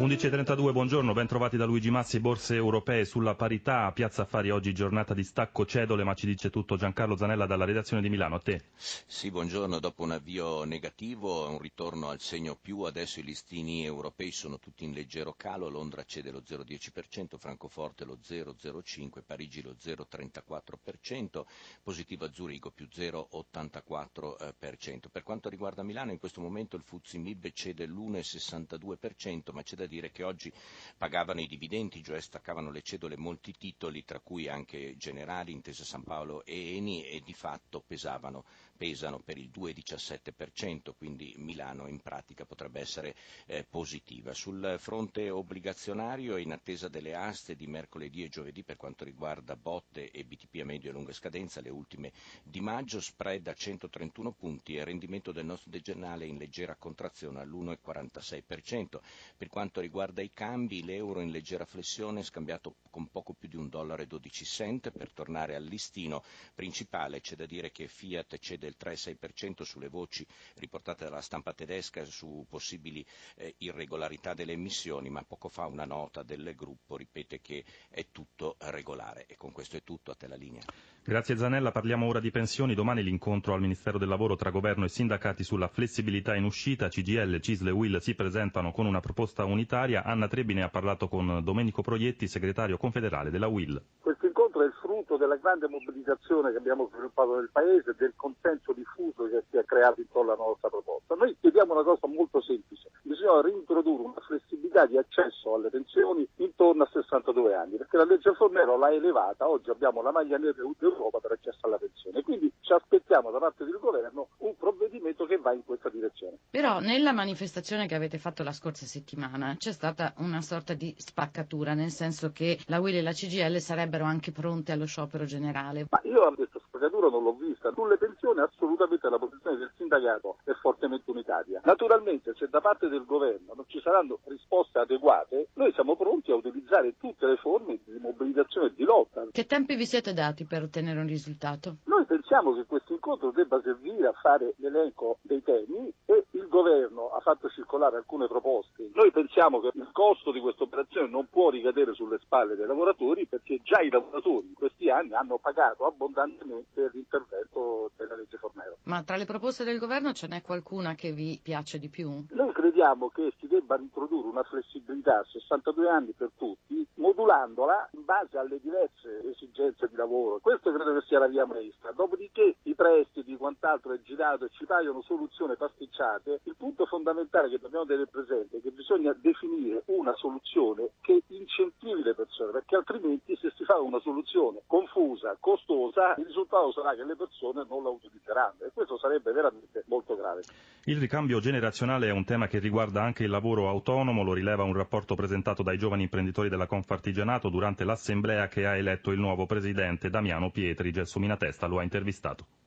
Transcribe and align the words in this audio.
11.32, 0.00 0.72
buongiorno, 0.72 1.12
ben 1.12 1.26
trovati 1.26 1.58
da 1.58 1.66
Luigi 1.66 1.90
Massi, 1.90 2.20
borse 2.20 2.54
europee 2.54 3.04
sulla 3.04 3.34
parità, 3.34 3.92
Piazza 3.92 4.22
Affari 4.22 4.48
oggi 4.48 4.72
giornata 4.72 5.12
di 5.12 5.22
stacco 5.22 5.66
cedole, 5.66 6.04
ma 6.04 6.14
ci 6.14 6.24
dice 6.24 6.48
tutto 6.48 6.78
Giancarlo 6.78 7.18
Zanella 7.18 7.44
dalla 7.44 7.66
redazione 7.66 8.00
di 8.00 8.08
Milano, 8.08 8.36
a 8.36 8.40
te. 8.40 8.62
Sì, 8.76 9.30
buongiorno, 9.30 9.78
dopo 9.78 10.02
un 10.02 10.12
avvio 10.12 10.64
negativo, 10.64 11.46
un 11.50 11.58
ritorno 11.58 12.08
al 12.08 12.18
segno 12.18 12.56
più, 12.58 12.80
adesso 12.84 13.20
i 13.20 13.22
listini 13.22 13.84
europei 13.84 14.30
sono 14.32 14.58
tutti 14.58 14.84
in 14.84 14.92
leggero 14.92 15.34
calo, 15.36 15.68
Londra 15.68 16.02
cede 16.04 16.30
lo 16.30 16.40
0,10%, 16.48 17.36
Francoforte 17.36 18.06
lo 18.06 18.16
0,05%, 18.26 19.20
Parigi 19.26 19.60
lo 19.60 19.76
0,34%, 19.78 21.44
positivo 21.82 22.24
a 22.24 22.32
Zurigo 22.32 22.70
più 22.70 22.88
0,84%. 22.90 25.10
Per 25.12 25.22
quanto 25.22 25.50
riguarda 25.50 25.82
Milano, 25.82 26.12
in 26.12 26.18
questo 26.18 26.40
momento 26.40 26.76
il 26.76 26.84
Fuzzi 26.84 27.18
Mib 27.18 27.50
cede 27.52 27.84
l'1,62%, 27.86 29.52
ma 29.52 29.62
c'è 29.62 29.76
da 29.76 29.88
dire 29.90 30.10
che 30.10 30.22
oggi 30.22 30.50
pagavano 30.96 31.40
i 31.40 31.46
dividendi, 31.46 32.02
cioè 32.02 32.20
staccavano 32.20 32.70
le 32.70 32.80
cedole 32.80 33.18
molti 33.18 33.52
titoli, 33.52 34.04
tra 34.04 34.20
cui 34.20 34.48
anche 34.48 34.96
Generali, 34.96 35.52
Intesa 35.52 35.84
San 35.84 36.04
Paolo 36.04 36.44
e 36.46 36.76
Eni, 36.76 37.04
e 37.04 37.20
di 37.22 37.34
fatto 37.34 37.82
pesavano, 37.86 38.44
pesano 38.76 39.18
per 39.18 39.36
il 39.36 39.50
2,17%, 39.54 40.94
quindi 40.96 41.34
Milano 41.36 41.86
in 41.86 42.00
pratica 42.00 42.46
potrebbe 42.46 42.80
essere 42.80 43.14
eh, 43.44 43.66
positiva. 43.68 44.32
Sul 44.32 44.76
fronte 44.78 45.28
obbligazionario, 45.28 46.38
in 46.38 46.52
attesa 46.52 46.88
delle 46.88 47.14
aste 47.14 47.56
di 47.56 47.66
mercoledì 47.66 48.24
e 48.24 48.28
giovedì 48.30 48.62
per 48.62 48.76
quanto 48.76 49.04
riguarda 49.04 49.56
botte 49.56 50.10
e 50.10 50.24
BTP 50.24 50.60
a 50.60 50.64
medio 50.64 50.88
e 50.88 50.92
lunga 50.92 51.12
scadenza, 51.12 51.60
le 51.60 51.68
ultime 51.68 52.12
di 52.42 52.60
maggio, 52.60 53.00
spread 53.00 53.46
a 53.48 53.54
131 53.54 54.32
punti 54.32 54.76
e 54.76 54.84
rendimento 54.84 55.32
del 55.32 55.44
nostro 55.44 55.70
decennale 55.70 56.26
in 56.26 56.38
leggera 56.38 56.76
contrazione 56.76 57.40
all'1,46%. 57.40 58.98
Per 59.36 59.48
quanto 59.48 59.79
riguarda 59.80 60.22
i 60.22 60.30
cambi, 60.32 60.84
l'euro 60.84 61.20
in 61.20 61.30
leggera 61.30 61.64
flessione 61.64 62.22
scambiato 62.22 62.76
con 62.90 63.08
poco 63.08 63.32
più 63.32 63.48
di 63.48 63.56
un 63.56 63.68
dollaro 63.68 64.02
e 64.02 64.06
12 64.06 64.44
cent 64.44 64.90
per 64.90 65.12
tornare 65.12 65.54
al 65.54 65.64
listino 65.64 66.22
principale. 66.54 67.20
C'è 67.20 67.36
da 67.36 67.46
dire 67.46 67.70
che 67.70 67.88
Fiat 67.88 68.38
cede 68.38 68.66
il 68.66 68.76
3,6% 68.78 69.62
sulle 69.62 69.88
voci 69.88 70.26
riportate 70.56 71.04
dalla 71.04 71.20
stampa 71.20 71.52
tedesca 71.52 72.04
su 72.04 72.44
possibili 72.48 73.04
eh, 73.36 73.54
irregolarità 73.58 74.34
delle 74.34 74.52
emissioni, 74.52 75.08
ma 75.10 75.22
poco 75.22 75.48
fa 75.48 75.66
una 75.66 75.84
nota 75.84 76.22
del 76.22 76.54
gruppo 76.54 76.96
ripete 76.96 77.40
che 77.40 77.64
è 77.88 78.06
tutto 78.10 78.56
regolare. 78.58 79.26
E 79.26 79.36
con 79.36 79.52
questo 79.52 79.76
è 79.76 79.82
tutto, 79.82 80.10
a 80.10 80.14
te 80.14 80.26
la 80.26 80.36
linea. 80.36 80.62
Grazie 81.02 81.36
Zanella, 81.36 81.72
parliamo 81.72 82.06
ora 82.06 82.20
di 82.20 82.30
pensioni. 82.30 82.74
Domani 82.74 83.02
l'incontro 83.02 83.54
al 83.54 83.60
Ministero 83.60 83.98
del 83.98 84.08
Lavoro 84.08 84.36
tra 84.36 84.50
governo 84.50 84.84
e 84.84 84.88
sindacati 84.88 85.42
sulla 85.42 85.68
flessibilità 85.68 86.36
in 86.36 86.44
uscita. 86.44 86.88
CGL, 86.88 87.40
CISL 87.40 87.68
e 87.68 87.70
WIL 87.70 87.98
si 88.00 88.14
presentano 88.14 88.70
con 88.70 88.86
una 88.86 89.00
proposta 89.00 89.44
unitaria. 89.60 90.02
Anna 90.04 90.26
Trebine 90.26 90.62
ha 90.62 90.70
parlato 90.70 91.06
con 91.06 91.40
Domenico 91.44 91.82
Proietti, 91.82 92.26
segretario 92.26 92.78
confederale 92.78 93.30
della 93.30 93.46
WIL. 93.46 93.80
Questo 94.00 94.26
incontro 94.26 94.62
è 94.62 94.66
il 94.66 94.72
frutto 94.80 95.16
della 95.18 95.36
grande 95.36 95.68
mobilitazione 95.68 96.50
che 96.50 96.56
abbiamo 96.56 96.88
sviluppato 96.90 97.36
nel 97.36 97.50
Paese, 97.52 97.94
del 97.98 98.14
consenso 98.16 98.72
diffuso 98.72 99.28
che 99.28 99.44
si 99.50 99.58
è 99.58 99.64
creato 99.64 100.00
intorno 100.00 100.32
alla 100.32 100.42
nostra 100.42 100.68
proposta. 100.68 101.14
Noi 101.14 101.36
chiediamo 101.40 101.74
una 101.74 101.84
cosa 101.84 102.06
molto 102.06 102.40
semplice, 102.40 102.90
bisogna 103.02 103.42
reintrodurre 103.42 104.02
una 104.04 104.19
flessibilità 104.30 104.86
di 104.86 104.96
accesso 104.96 105.54
alle 105.54 105.70
pensioni 105.70 106.26
intorno 106.36 106.84
a 106.84 106.88
62 106.92 107.54
anni, 107.54 107.76
perché 107.76 107.96
la 107.96 108.04
legge 108.04 108.32
Fornero 108.34 108.78
l'ha 108.78 108.92
elevata, 108.92 109.48
oggi 109.48 109.70
abbiamo 109.70 110.02
la 110.02 110.12
maglia 110.12 110.38
nera 110.38 110.62
d'Europa 110.78 111.18
per 111.18 111.32
accesso 111.32 111.66
alla 111.66 111.78
pensione, 111.78 112.22
quindi 112.22 112.52
ci 112.60 112.72
aspettiamo 112.72 113.30
da 113.30 113.38
parte 113.38 113.64
del 113.64 113.78
governo 113.80 114.28
un 114.38 114.56
provvedimento 114.56 115.26
che 115.26 115.38
va 115.38 115.52
in 115.52 115.64
questa 115.64 115.88
direzione. 115.88 116.38
Però 116.50 116.78
nella 116.78 117.12
manifestazione 117.12 117.86
che 117.86 117.96
avete 117.96 118.18
fatto 118.18 118.44
la 118.44 118.52
scorsa 118.52 118.86
settimana 118.86 119.56
c'è 119.58 119.72
stata 119.72 120.14
una 120.18 120.40
sorta 120.40 120.74
di 120.74 120.94
spaccatura, 120.96 121.74
nel 121.74 121.90
senso 121.90 122.30
che 122.30 122.58
la 122.66 122.78
UIL 122.78 122.96
e 122.96 123.02
la 123.02 123.12
CGL 123.12 123.56
sarebbero 123.58 124.04
anche 124.04 124.30
pronte 124.30 124.72
allo 124.72 124.86
sciopero 124.86 125.24
generale. 125.24 125.86
Ma 125.90 126.00
io 126.04 126.32
questa 126.34 126.60
spaccatura 126.68 127.08
non 127.08 127.24
l'ho 127.24 127.34
vista, 127.34 127.72
sulle 127.74 127.96
pensioni 127.96 128.40
assolutamente 128.40 129.08
la 129.08 129.18
posizione 129.18 129.58
del 129.58 129.70
sindacato 129.76 130.38
è 130.44 130.52
fortemente 130.52 131.10
unitaria. 131.10 131.60
Naturalmente 131.64 132.34
se 132.36 132.48
da 132.48 132.60
parte 132.60 132.88
del 132.88 133.04
governo 133.04 133.54
non 133.54 133.64
ci 133.66 133.80
saranno 133.80 134.19
risposte 134.24 134.78
adeguate, 134.78 135.48
noi 135.54 135.72
siamo 135.72 135.96
pronti 135.96 136.30
a 136.30 136.36
utilizzare 136.36 136.94
tutte 136.98 137.26
le 137.26 137.36
forme 137.36 137.78
di 137.84 137.98
mobilitazione 137.98 138.68
e 138.68 138.74
di 138.74 138.84
lotta. 138.84 139.26
Che 139.30 139.46
tempi 139.46 139.74
vi 139.74 139.86
siete 139.86 140.12
dati 140.12 140.44
per 140.44 140.62
ottenere 140.62 141.00
un 141.00 141.06
risultato? 141.06 141.76
Noi 141.84 142.04
pensiamo 142.04 142.54
che 142.54 142.64
questo 142.66 142.92
incontro 142.92 143.30
debba 143.30 143.60
servire 143.62 144.06
a 144.06 144.12
fare 144.12 144.54
l'elenco 144.58 145.18
dei 145.22 145.42
temi 145.42 145.92
e 146.04 146.24
il 146.32 146.48
governo 146.48 147.10
ha 147.10 147.20
fatto 147.20 147.48
circolare 147.48 147.96
alcune 147.96 148.26
proposte. 148.26 148.90
Noi 148.94 149.10
pensiamo 149.10 149.60
che 149.60 149.70
il 149.74 149.88
costo 149.92 150.32
di 150.32 150.40
questa 150.40 150.64
operazione 150.64 151.08
non 151.08 151.28
può 151.30 151.50
ricadere 151.50 151.94
sulle 151.94 152.18
spalle 152.18 152.56
dei 152.56 152.66
lavoratori 152.66 153.26
perché 153.26 153.60
già 153.62 153.80
i 153.80 153.90
lavoratori 153.90 154.48
in 154.48 154.54
questi 154.54 154.90
anni 154.90 155.14
hanno 155.14 155.38
pagato 155.38 155.86
abbondantemente 155.86 156.90
l'intervento 156.92 157.90
della 157.96 158.16
legge 158.16 158.36
Fornero. 158.38 158.76
Ma 158.84 159.02
tra 159.02 159.16
le 159.16 159.24
proposte 159.24 159.64
del 159.64 159.78
governo 159.78 160.12
ce 160.12 160.26
n'è 160.26 160.42
qualcuna 160.42 160.94
che 160.94 161.12
vi 161.12 161.38
piace 161.42 161.78
di 161.78 161.88
più? 161.88 162.24
Noi 162.30 162.52
crediamo 162.52 163.08
che 163.08 163.32
si 163.38 163.46
debba 163.46 163.76
introdurre 163.78 164.09
una 164.18 164.42
flessibilità 164.42 165.18
a 165.18 165.24
62 165.24 165.88
anni 165.88 166.12
per 166.12 166.30
tutti, 166.36 166.86
modulandola 166.94 167.88
in 167.92 168.04
base 168.04 168.38
alle 168.38 168.60
diverse 168.60 169.28
esigenze 169.28 169.88
di 169.88 169.96
lavoro. 169.96 170.38
Questo 170.40 170.72
credo 170.72 170.94
che 170.94 171.06
sia 171.06 171.18
la 171.18 171.28
via 171.28 171.46
maestra. 171.46 171.92
Dopodiché 171.92 172.56
i 172.62 172.74
prestiti, 172.74 173.09
quant'altro 173.40 173.94
è 173.94 174.00
girato 174.02 174.44
e 174.44 174.50
ci 174.52 174.66
paiono 174.66 175.00
soluzioni 175.00 175.56
pasticciate, 175.56 176.40
il 176.44 176.54
punto 176.58 176.84
fondamentale 176.84 177.48
che 177.48 177.58
dobbiamo 177.58 177.86
tenere 177.86 178.06
presente 178.06 178.58
è 178.58 178.60
che 178.60 178.70
bisogna 178.70 179.16
definire 179.18 179.82
una 179.86 180.12
soluzione 180.16 180.90
che 181.00 181.22
incentivi 181.28 182.02
le 182.02 182.14
persone, 182.14 182.52
perché 182.52 182.76
altrimenti 182.76 183.34
se 183.40 183.50
si 183.56 183.64
fa 183.64 183.80
una 183.80 183.98
soluzione 184.00 184.60
confusa, 184.66 185.38
costosa, 185.40 186.14
il 186.18 186.26
risultato 186.26 186.70
sarà 186.72 186.94
che 186.94 187.04
le 187.04 187.16
persone 187.16 187.64
non 187.66 187.82
la 187.82 187.88
utilizzeranno 187.88 188.64
e 188.66 188.70
questo 188.74 188.98
sarebbe 188.98 189.32
veramente 189.32 189.84
molto 189.86 190.14
grave. 190.14 190.42
Il 190.84 190.98
ricambio 190.98 191.40
generazionale 191.40 192.08
è 192.08 192.12
un 192.12 192.24
tema 192.24 192.46
che 192.46 192.58
riguarda 192.58 193.02
anche 193.02 193.24
il 193.24 193.30
lavoro 193.30 193.68
autonomo, 193.68 194.22
lo 194.22 194.34
rileva 194.34 194.64
un 194.64 194.74
rapporto 194.74 195.14
presentato 195.14 195.62
dai 195.62 195.78
giovani 195.78 196.02
imprenditori 196.02 196.50
della 196.50 196.66
Confartigianato 196.66 197.48
durante 197.48 197.84
l'assemblea 197.84 198.48
che 198.48 198.66
ha 198.66 198.76
eletto 198.76 199.12
il 199.12 199.18
nuovo 199.18 199.46
presidente 199.46 200.10
Damiano 200.10 200.50
Pietri. 200.50 200.92
Gelsomina 200.92 201.36
Testa 201.36 201.66
lo 201.66 201.78
ha 201.78 201.82
intervistato. 201.82 202.59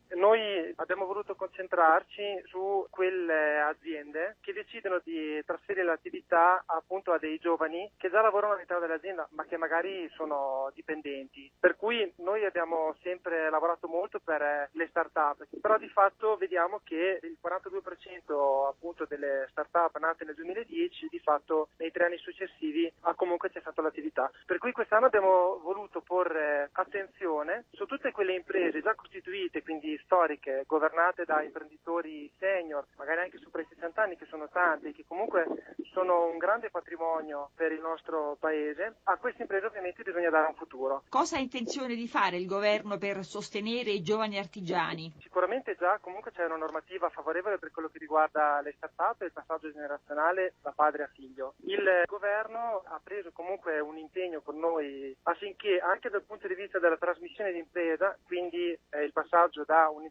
Abbiamo 0.83 1.05
voluto 1.05 1.35
concentrarci 1.35 2.43
su 2.47 2.85
quelle 2.89 3.61
aziende 3.61 4.35
che 4.41 4.51
decidono 4.51 4.99
di 5.01 5.41
trasferire 5.45 5.85
l'attività 5.85 6.61
appunto 6.65 7.13
a 7.13 7.17
dei 7.17 7.37
giovani 7.37 7.89
che 7.95 8.09
già 8.09 8.19
lavorano 8.19 8.51
all'interno 8.51 8.85
dell'azienda 8.85 9.25
ma 9.31 9.45
che 9.45 9.55
magari 9.55 10.09
sono 10.09 10.69
dipendenti. 10.73 11.49
Per 11.57 11.77
cui 11.77 12.11
noi 12.17 12.43
abbiamo 12.43 12.93
sempre 13.01 13.49
lavorato 13.49 13.87
molto 13.87 14.19
per 14.19 14.71
le 14.73 14.87
start-up, 14.89 15.47
però 15.61 15.77
di 15.77 15.87
fatto 15.87 16.35
vediamo 16.35 16.81
che 16.83 17.17
il 17.21 17.37
42% 17.41 18.67
appunto 18.67 19.05
delle 19.05 19.47
start-up 19.51 19.97
nate 19.99 20.25
nel 20.25 20.35
2010 20.35 21.07
di 21.09 21.19
fatto 21.19 21.69
nei 21.77 21.91
tre 21.91 22.07
anni 22.07 22.17
successivi 22.17 22.91
ha 23.03 23.15
comunque 23.15 23.49
cessato 23.51 23.81
l'attività. 23.81 24.29
Per 24.45 24.57
cui 24.57 24.73
quest'anno 24.73 25.05
abbiamo 25.05 25.59
voluto 25.59 26.01
porre 26.01 26.71
attenzione 26.73 27.67
su 27.71 27.85
tutte 27.85 28.11
quelle 28.11 28.33
imprese 28.33 28.81
già 28.81 28.93
costituite, 28.95 29.63
quindi 29.63 29.97
storiche, 30.03 30.65
governate 30.73 31.23
da 31.25 31.43
imprenditori 31.43 32.31
senior, 32.39 32.87
magari 32.97 33.21
anche 33.21 33.37
sopra 33.37 33.61
i 33.61 33.67
60 33.69 34.01
anni, 34.01 34.17
che 34.17 34.25
sono 34.25 34.49
tanti, 34.49 34.91
che 34.91 35.05
comunque 35.07 35.45
sono 35.93 36.25
un 36.25 36.39
grande 36.39 36.71
patrimonio 36.71 37.51
per 37.55 37.71
il 37.71 37.79
nostro 37.79 38.37
paese, 38.39 38.95
a 39.03 39.17
queste 39.17 39.43
imprese 39.43 39.67
ovviamente 39.67 40.01
bisogna 40.01 40.31
dare 40.31 40.47
un 40.47 40.55
futuro. 40.55 41.03
Cosa 41.09 41.37
ha 41.37 41.39
intenzione 41.39 41.93
di 41.93 42.07
fare 42.07 42.37
il 42.37 42.47
governo 42.47 42.97
per 42.97 43.23
sostenere 43.23 43.91
i 43.91 44.01
giovani 44.01 44.39
artigiani? 44.39 45.13
Sicuramente 45.21 45.75
già 45.77 45.99
comunque 46.01 46.31
c'è 46.31 46.45
una 46.45 46.57
normativa 46.57 47.09
favorevole 47.09 47.59
per 47.59 47.71
quello 47.71 47.89
che 47.89 47.99
riguarda 47.99 48.59
le 48.61 48.73
start-up 48.75 49.21
e 49.21 49.25
il 49.25 49.31
passaggio 49.31 49.71
generazionale 49.71 50.55
da 50.61 50.71
padre 50.71 51.03
a 51.03 51.09
figlio. 51.13 51.53
Il 51.65 52.03
governo 52.07 52.81
ha 52.85 52.99
preso 53.03 53.31
comunque 53.31 53.79
un 53.79 53.97
impegno 53.97 54.41
con 54.41 54.57
noi 54.57 55.15
affinché 55.23 55.77
anche 55.79 56.09
dal 56.09 56.23
punto 56.23 56.47
di 56.47 56.55
vista 56.55 56.79
della 56.79 56.97
trasmissione 56.97 57.51
di 57.51 57.59
impresa, 57.59 58.17
quindi 58.25 58.77
eh, 58.89 59.03
il 59.03 59.13
passaggio 59.13 59.63
da 59.63 59.89
un 59.89 60.03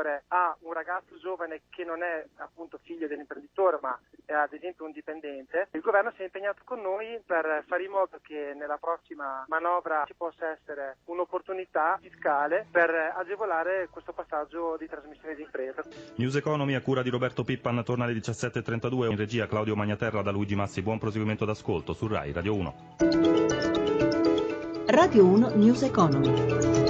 imprenditore 0.00 0.24
a 0.28 0.56
un 0.60 0.72
ragazzo 0.72 1.18
giovane 1.20 1.62
che 1.70 1.84
non 1.84 2.02
è 2.02 2.24
appunto 2.36 2.78
figlio 2.82 3.06
dell'imprenditore 3.06 3.78
ma 3.80 3.98
è 4.24 4.32
ad 4.32 4.52
esempio 4.52 4.84
un 4.84 4.92
dipendente, 4.92 5.68
il 5.72 5.80
governo 5.80 6.12
si 6.14 6.22
è 6.22 6.24
impegnato 6.24 6.62
con 6.64 6.80
noi 6.80 7.20
per 7.24 7.64
fare 7.66 7.84
in 7.84 7.90
modo 7.90 8.18
che 8.22 8.54
nella 8.56 8.78
prossima 8.78 9.44
manovra 9.48 10.04
ci 10.06 10.14
possa 10.14 10.50
essere 10.50 10.98
un'opportunità 11.06 11.98
fiscale 12.00 12.66
per 12.70 12.90
agevolare 13.16 13.88
questo 13.90 14.12
passaggio 14.12 14.76
di 14.78 14.86
trasmissione 14.86 15.34
di 15.34 15.42
impresa. 15.42 15.82
News 16.16 16.36
Economy 16.36 16.74
a 16.74 16.80
cura 16.80 17.02
di 17.02 17.10
Roberto 17.10 17.44
Pippan 17.44 17.82
torna 17.84 18.04
alle 18.04 18.14
17.32 18.14 19.10
in 19.10 19.16
regia 19.16 19.46
Claudio 19.46 19.74
Magnaterra 19.74 20.22
da 20.22 20.30
Luigi 20.30 20.54
Massi. 20.54 20.82
Buon 20.82 20.98
proseguimento 20.98 21.44
d'ascolto 21.44 21.92
su 21.92 22.06
RAI 22.06 22.32
Radio 22.32 22.54
1. 22.54 22.74
Radio 24.86 25.24
1 25.24 25.50
News 25.54 25.82
Economy. 25.82 26.89